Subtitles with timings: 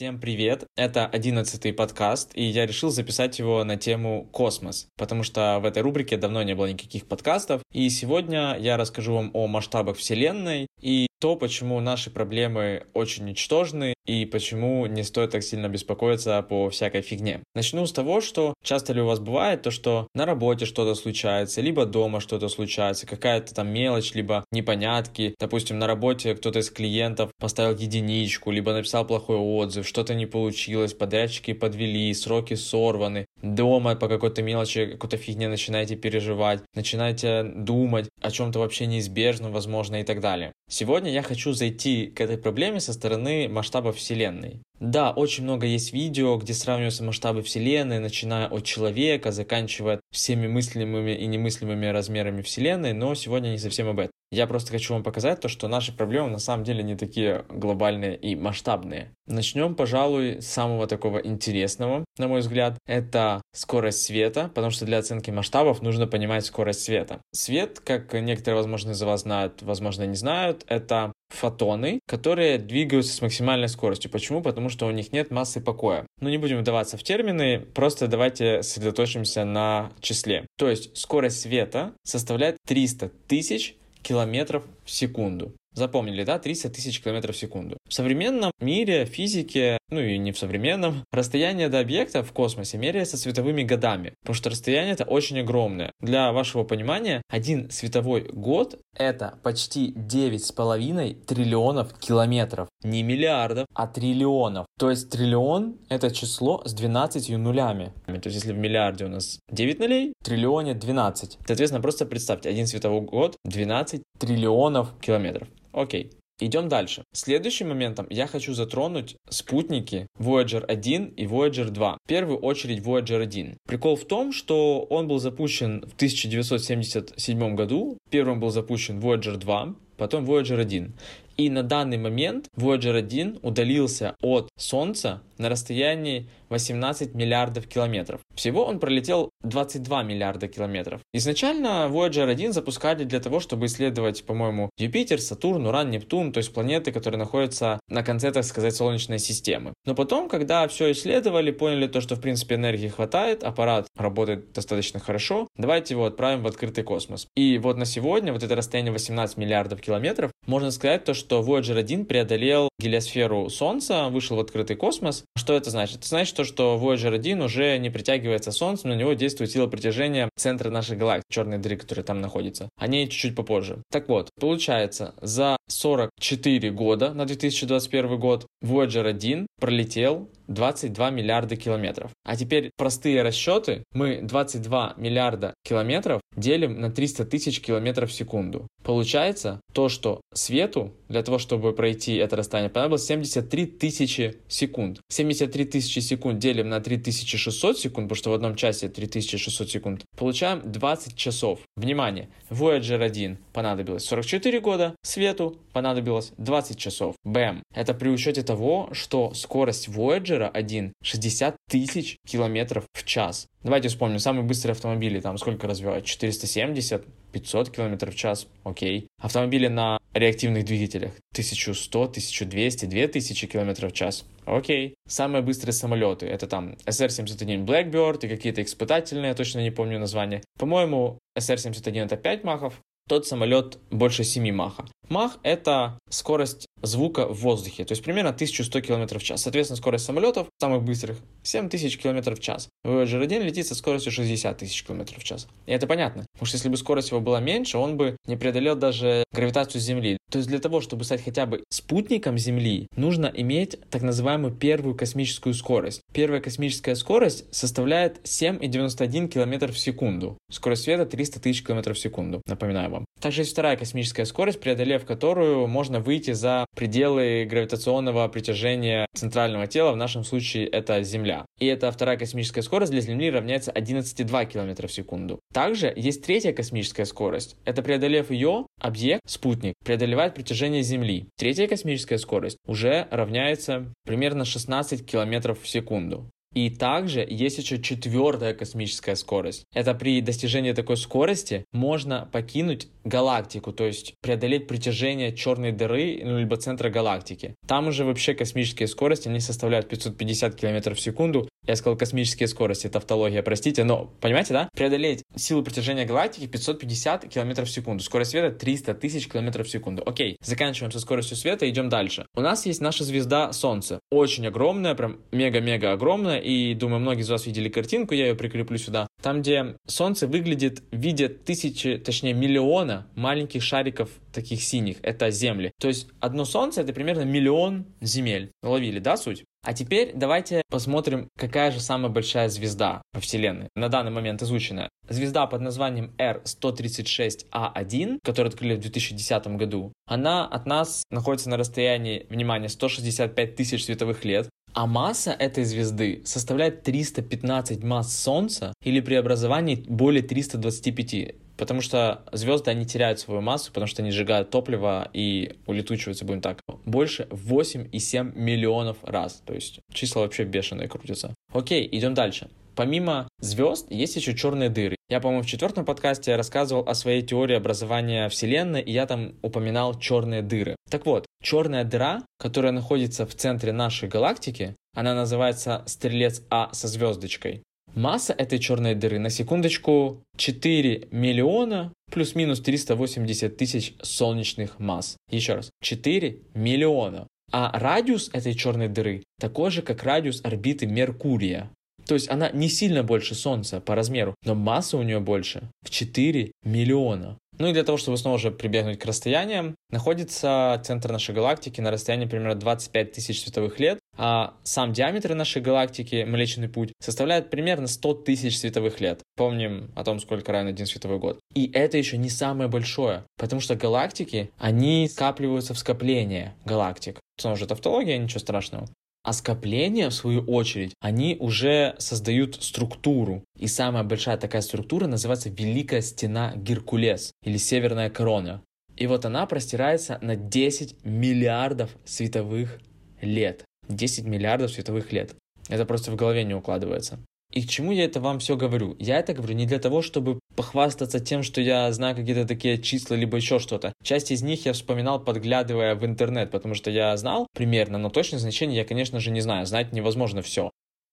[0.00, 0.64] Всем привет!
[0.76, 5.82] Это одиннадцатый подкаст, и я решил записать его на тему космос, потому что в этой
[5.82, 11.06] рубрике давно не было никаких подкастов, и сегодня я расскажу вам о масштабах Вселенной и
[11.20, 17.02] то, почему наши проблемы очень ничтожны и почему не стоит так сильно беспокоиться по всякой
[17.02, 17.40] фигне.
[17.54, 21.60] Начну с того, что часто ли у вас бывает то, что на работе что-то случается,
[21.60, 25.34] либо дома что-то случается, какая-то там мелочь, либо непонятки.
[25.38, 30.94] Допустим, на работе кто-то из клиентов поставил единичку, либо написал плохой отзыв, что-то не получилось,
[30.94, 33.26] подрядчики подвели, сроки сорваны.
[33.42, 40.00] Дома по какой-то мелочи, какой-то фигне начинаете переживать, начинаете думать о чем-то вообще неизбежном, возможно,
[40.00, 40.52] и так далее.
[40.68, 44.62] Сегодня я хочу зайти к этой проблеме со стороны масштаба Вселенной.
[44.80, 51.10] Да, очень много есть видео, где сравниваются масштабы Вселенной, начиная от человека, заканчивая всеми мыслимыми
[51.10, 54.12] и немыслимыми размерами Вселенной, но сегодня не совсем об этом.
[54.32, 58.16] Я просто хочу вам показать то, что наши проблемы на самом деле не такие глобальные
[58.16, 59.12] и масштабные.
[59.26, 64.98] Начнем, пожалуй, с самого такого интересного, на мой взгляд, это скорость света, потому что для
[64.98, 67.20] оценки масштабов нужно понимать скорость света.
[67.32, 73.22] Свет, как некоторые, возможно, из вас знают, возможно, не знают, это фотоны, которые двигаются с
[73.22, 74.10] максимальной скоростью.
[74.10, 74.42] Почему?
[74.42, 76.06] Потому что у них нет массы покоя.
[76.20, 80.46] Но не будем вдаваться в термины, просто давайте сосредоточимся на числе.
[80.56, 85.52] То есть скорость света составляет 300 тысяч километров в секунду.
[85.74, 86.38] Запомнили, да?
[86.38, 87.76] 300 тысяч километров в секунду.
[87.88, 93.16] В современном мире физики, ну и не в современном, расстояние до объекта в космосе меряется
[93.16, 95.92] световыми годами, потому что расстояние это очень огромное.
[96.00, 102.68] Для вашего понимания, один световой год это почти 9,5 триллионов километров.
[102.82, 104.66] Не миллиардов, а триллионов.
[104.78, 107.92] То есть триллион это число с 12 нулями.
[108.06, 111.38] То есть если в миллиарде у нас 9 нулей, в триллионе 12.
[111.46, 115.48] Соответственно, просто представьте, один световой год 12 триллионов километров.
[115.72, 116.10] Окей.
[116.42, 117.04] Идем дальше.
[117.12, 121.98] Следующим моментом я хочу затронуть спутники Voyager 1 и Voyager 2.
[122.02, 123.58] В первую очередь Voyager 1.
[123.66, 127.98] Прикол в том, что он был запущен в 1977 году.
[128.08, 130.94] Первым был запущен Voyager 2, потом Voyager 1.
[131.36, 138.20] И на данный момент Voyager 1 удалился от Солнца на расстоянии 18 миллиардов километров.
[138.34, 141.00] Всего он пролетел 22 миллиарда километров.
[141.14, 146.52] Изначально Voyager 1 запускали для того, чтобы исследовать, по-моему, Юпитер, Сатурн, Уран, Нептун, то есть
[146.52, 149.72] планеты, которые находятся на конце, так сказать, Солнечной системы.
[149.86, 155.00] Но потом, когда все исследовали, поняли то, что в принципе энергии хватает, аппарат работает достаточно
[155.00, 157.26] хорошо, давайте его отправим в открытый космос.
[157.36, 161.78] И вот на сегодня, вот это расстояние 18 миллиардов километров, можно сказать то, что Voyager
[161.78, 165.24] 1 преодолел гелиосферу Солнца, вышел в открытый космос.
[165.36, 165.98] Что это значит?
[165.98, 170.30] Это значит то, что Voyager 1 уже не притягивается Солнцем, на него действует сила притяжения
[170.36, 172.70] центра нашей галактики, черной дыры, которая там находится.
[172.78, 173.82] О ней чуть-чуть попозже.
[173.90, 182.10] Так вот, получается, за 44 года на 2021 год Voyager 1 пролетел 22 миллиарда километров.
[182.24, 183.84] А теперь простые расчеты.
[183.94, 188.66] Мы 22 миллиарда километров делим на 300 тысяч километров в секунду.
[188.82, 195.00] Получается то, что свету для того, чтобы пройти это расстояние, понадобилось 73 тысячи секунд.
[195.08, 200.04] 73 тысячи секунд делим на 3600 секунд, потому что в одном часе 3600 секунд.
[200.16, 201.60] Получаем 20 часов.
[201.76, 202.28] Внимание!
[202.50, 207.14] Voyager 1 понадобилось 44 года, свету понадобилось 20 часов.
[207.24, 207.62] Бэм!
[207.74, 213.46] Это при учете того, что скорость Voyager 1 60 тысяч километров в час.
[213.62, 216.04] Давайте вспомним, самые быстрые автомобили там сколько развивают?
[216.04, 219.08] 470, 500 км в час, окей.
[219.20, 224.94] Автомобили на реактивных двигателях 1100, 1200, 2000 км в час, окей.
[225.06, 230.42] Самые быстрые самолеты, это там SR-71 Blackbird и какие-то испытательные, я точно не помню название.
[230.58, 232.80] По-моему, SR-71 это 5 махов,
[233.10, 234.84] тот самолет больше 7 маха.
[235.08, 239.42] Мах— это скорость звука в воздухе, то есть примерно 1100 км в час.
[239.42, 242.68] Соответственно, скорость самолетов, самых быстрых, 7000 км в час.
[242.86, 245.48] Voyager 1 летит со скоростью 60 тысяч км в час.
[245.66, 248.76] И это понятно, потому что если бы скорость его была меньше, он бы не преодолел
[248.76, 250.16] даже гравитацию Земли.
[250.30, 254.94] То есть для того, чтобы стать хотя бы спутником Земли, нужно иметь так называемую первую
[254.94, 256.00] космическую скорость.
[256.12, 260.38] Первая космическая скорость составляет 7,91 км в секунду.
[260.50, 263.04] Скорость света 300 тысяч км в секунду, напоминаю вам.
[263.20, 269.92] Также есть вторая космическая скорость, преодолев которую можно выйти за пределы гравитационного притяжения центрального тела,
[269.92, 271.46] в нашем случае это Земля.
[271.58, 275.40] И эта вторая космическая скорость для Земли равняется 11,2 км в секунду.
[275.52, 277.56] Также есть третья космическая скорость.
[277.64, 281.26] Это преодолев ее, объект, спутник, преодолевает притяжение Земли.
[281.36, 286.30] Третья космическая скорость уже равняется примерно 16 км в секунду.
[286.54, 289.64] И также есть еще четвертая космическая скорость.
[289.72, 296.38] Это при достижении такой скорости можно покинуть галактику, то есть преодолеть притяжение черной дыры, ну,
[296.38, 297.54] либо центра галактики.
[297.66, 301.48] Там уже вообще космические скорости, они составляют 550 км в секунду.
[301.70, 304.68] Я сказал космические скорости, это автология, простите, но, понимаете, да?
[304.74, 308.02] Преодолеть силу притяжения галактики 550 км в секунду.
[308.02, 310.02] Скорость света 300 тысяч км в секунду.
[310.04, 312.26] Окей, заканчиваем со скоростью света, идем дальше.
[312.34, 314.00] У нас есть наша звезда Солнце.
[314.10, 318.76] Очень огромная, прям мега-мега огромная, и думаю, многие из вас видели картинку, я ее прикреплю
[318.76, 319.06] сюда.
[319.22, 325.70] Там, где Солнце выглядит в виде тысячи, точнее миллиона маленьких шариков таких синих, это Земли.
[325.80, 328.50] То есть одно Солнце это примерно миллион земель.
[328.64, 329.44] Ловили, да, суть?
[329.62, 334.88] А теперь давайте посмотрим, какая же самая большая звезда во Вселенной, на данный момент изученная.
[335.08, 342.26] Звезда под названием R136A1, которую открыли в 2010 году, она от нас находится на расстоянии,
[342.30, 344.48] внимание, 165 тысяч световых лет.
[344.72, 351.34] А масса этой звезды составляет 315 масс Солнца или при образовании более 325.
[351.60, 356.40] Потому что звезды, они теряют свою массу, потому что они сжигают топливо и улетучиваются, будем
[356.40, 359.42] так, больше 8,7 миллионов раз.
[359.44, 361.34] То есть числа вообще бешеные крутятся.
[361.52, 362.48] Окей, идем дальше.
[362.76, 364.96] Помимо звезд есть еще черные дыры.
[365.10, 369.98] Я, по-моему, в четвертом подкасте рассказывал о своей теории образования Вселенной, и я там упоминал
[369.98, 370.76] черные дыры.
[370.88, 376.88] Так вот, черная дыра, которая находится в центре нашей галактики, она называется Стрелец А со
[376.88, 377.62] звездочкой.
[377.94, 385.16] Масса этой черной дыры, на секундочку, 4 миллиона плюс-минус 380 тысяч солнечных масс.
[385.30, 387.26] Еще раз, 4 миллиона.
[387.52, 391.70] А радиус этой черной дыры такой же, как радиус орбиты Меркурия.
[392.06, 395.90] То есть она не сильно больше Солнца по размеру, но масса у нее больше в
[395.90, 397.38] 4 миллиона.
[397.60, 401.90] Ну и для того, чтобы снова же прибегнуть к расстояниям, находится центр нашей галактики на
[401.90, 407.86] расстоянии примерно 25 тысяч световых лет, а сам диаметр нашей галактики, Млечный Путь, составляет примерно
[407.86, 409.20] 100 тысяч световых лет.
[409.36, 411.38] Помним о том, сколько равен один световой год.
[411.54, 417.20] И это еще не самое большое, потому что галактики, они скапливаются в скопление галактик.
[417.38, 418.88] Снова же тавтология, ничего страшного.
[419.22, 423.44] А скопления, в свою очередь, они уже создают структуру.
[423.58, 428.62] И самая большая такая структура называется Великая Стена Геркулес или Северная Корона.
[428.96, 432.80] И вот она простирается на 10 миллиардов световых
[433.20, 433.64] лет.
[433.88, 435.34] 10 миллиардов световых лет.
[435.68, 437.18] Это просто в голове не укладывается.
[437.50, 438.96] И к чему я это вам все говорю?
[438.98, 443.16] Я это говорю не для того, чтобы похвастаться тем, что я знаю какие-то такие числа,
[443.16, 443.92] либо еще что-то.
[444.04, 448.38] Часть из них я вспоминал, подглядывая в интернет, потому что я знал примерно, но точное
[448.38, 449.66] значение я, конечно же, не знаю.
[449.66, 450.70] Знать невозможно все.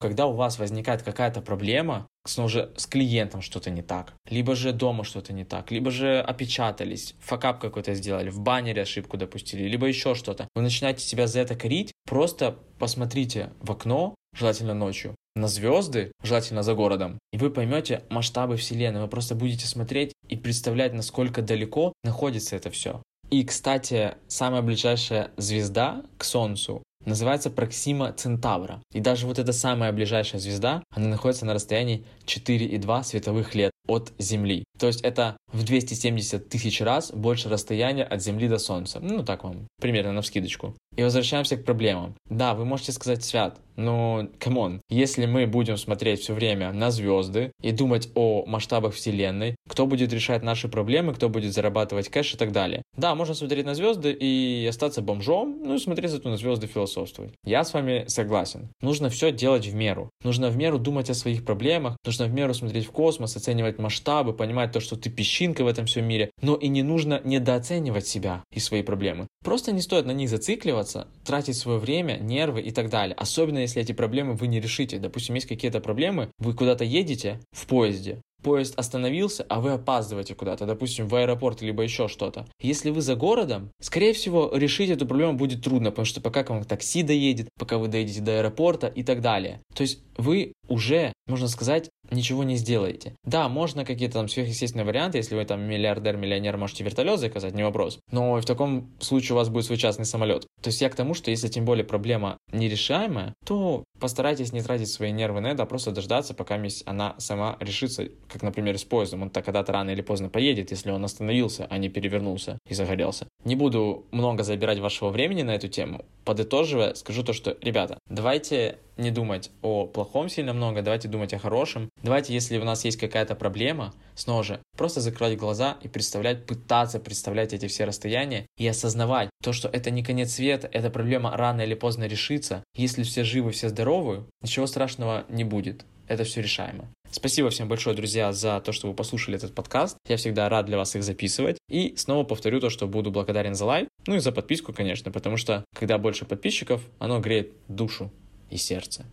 [0.00, 4.72] Когда у вас возникает какая-то проблема, снова же с клиентом что-то не так, либо же
[4.72, 9.86] дома что-то не так, либо же опечатались, факап какой-то сделали, в баннере ошибку допустили, либо
[9.86, 15.48] еще что-то, вы начинаете себя за это корить, просто посмотрите в окно, желательно ночью, на
[15.48, 19.00] звезды, желательно за городом, и вы поймете масштабы Вселенной.
[19.00, 23.02] Вы просто будете смотреть и представлять, насколько далеко находится это все.
[23.30, 28.82] И, кстати, самая ближайшая звезда к Солнцу называется Проксима Центавра.
[28.92, 34.12] И даже вот эта самая ближайшая звезда, она находится на расстоянии 4,2 световых лет от
[34.18, 34.64] Земли.
[34.78, 38.98] То есть это в 270 тысяч раз больше расстояния от Земли до Солнца.
[39.00, 40.74] Ну, так вам, примерно на вскидочку.
[40.96, 42.14] И возвращаемся к проблемам.
[42.28, 46.90] Да, вы можете сказать, Свят, но, come on, если мы будем смотреть все время на
[46.90, 52.34] звезды и думать о масштабах Вселенной, кто будет решать наши проблемы, кто будет зарабатывать кэш
[52.34, 52.82] и так далее.
[52.96, 57.32] Да, можно смотреть на звезды и остаться бомжом, ну и смотреть зато на звезды философствовать.
[57.44, 58.68] Я с вами согласен.
[58.82, 60.10] Нужно все делать в меру.
[60.24, 64.32] Нужно в меру думать о своих проблемах, нужно в меру смотреть в космос, оценивать масштабы,
[64.32, 68.44] понимать то, что ты песчинка в этом всем мире, но и не нужно недооценивать себя
[68.52, 69.26] и свои проблемы.
[69.44, 73.14] Просто не стоит на них зацикливаться, тратить свое время, нервы и так далее.
[73.16, 74.98] Особенно если эти проблемы вы не решите.
[74.98, 80.66] Допустим, есть какие-то проблемы, вы куда-то едете в поезде, поезд остановился, а вы опаздываете куда-то,
[80.66, 82.46] допустим, в аэропорт, либо еще что-то.
[82.60, 86.50] Если вы за городом, скорее всего, решить эту проблему будет трудно, потому что пока к
[86.50, 89.60] вам такси доедет, пока вы доедете до аэропорта и так далее.
[89.74, 93.14] То есть вы уже, можно сказать, ничего не сделаете.
[93.24, 97.62] Да, можно какие-то там сверхъестественные варианты, если вы там миллиардер, миллионер, можете вертолет заказать, не
[97.62, 97.98] вопрос.
[98.10, 100.46] Но в таком случае у вас будет свой частный самолет.
[100.62, 104.88] То есть я к тому, что если тем более проблема нерешаемая, то постарайтесь не тратить
[104.88, 109.22] свои нервы на это, а просто дождаться, пока она сама решится, как, например, с поездом.
[109.22, 113.28] Он-то когда-то рано или поздно поедет, если он остановился, а не перевернулся и загорелся.
[113.44, 116.04] Не буду много забирать вашего времени на эту тему.
[116.24, 121.38] Подытоживая, скажу то, что, ребята, давайте не думать о плохом сильно много, давайте думать о
[121.38, 121.90] хорошем.
[122.02, 127.00] Давайте, если у нас есть какая-то проблема, снова же, просто закрывать глаза и представлять, пытаться
[127.00, 131.62] представлять эти все расстояния и осознавать то, что это не конец света, эта проблема рано
[131.62, 132.62] или поздно решится.
[132.74, 135.84] Если все живы, все здоровы, ничего страшного не будет.
[136.06, 136.88] Это все решаемо.
[137.12, 139.96] Спасибо всем большое, друзья, за то, что вы послушали этот подкаст.
[140.08, 141.58] Я всегда рад для вас их записывать.
[141.68, 145.36] И снова повторю то, что буду благодарен за лайк, ну и за подписку, конечно, потому
[145.36, 148.10] что когда больше подписчиков, оно греет душу
[148.50, 149.06] и сердце.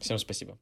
[0.00, 0.58] Всем спасибо.